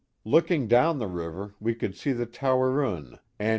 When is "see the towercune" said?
1.95-3.19